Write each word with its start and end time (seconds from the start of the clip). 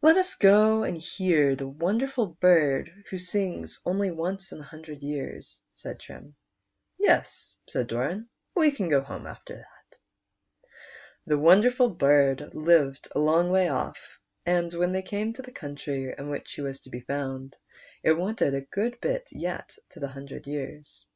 152 0.00 0.38
PRINCE 0.38 0.38
DO 0.40 0.48
RAN." 0.48 0.52
Let 0.70 0.80
us 0.80 0.80
go 0.80 0.82
and 0.84 0.96
hear 1.02 1.54
the 1.54 1.68
wonderful 1.68 2.26
bird 2.28 2.90
who 3.10 3.18
sings 3.18 3.78
only 3.84 4.10
once 4.10 4.52
in 4.52 4.60
a 4.60 4.64
hundred 4.64 5.02
years," 5.02 5.60
said 5.74 6.00
Trim." 6.00 6.34
Yes," 6.98 7.54
said 7.68 7.86
Doran;" 7.88 8.30
we 8.56 8.70
can 8.70 8.88
go 8.88 9.02
home 9.02 9.26
after 9.26 9.56
that." 9.56 9.98
The 11.26 11.36
wonderful 11.36 11.90
bird 11.90 12.54
lived 12.54 13.08
a 13.14 13.18
long 13.18 13.50
way 13.50 13.68
off, 13.68 14.18
and 14.46 14.72
when 14.72 14.92
they 14.92 15.02
came 15.02 15.34
to 15.34 15.42
the 15.42 15.52
countr}' 15.52 16.18
in 16.18 16.30
which 16.30 16.54
he 16.54 16.62
was 16.62 16.80
to 16.80 16.88
be 16.88 17.00
found, 17.00 17.58
it 18.02 18.12
wanted 18.14 18.54
a 18.54 18.62
good 18.62 18.98
bit 19.02 19.28
yet 19.30 19.76
to 19.90 20.00
the 20.00 20.08
hundred 20.08 20.46
years. 20.46 21.06